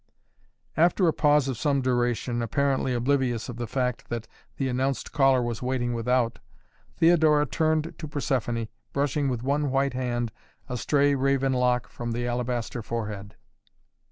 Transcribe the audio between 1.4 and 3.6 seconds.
of some duration, apparently oblivious of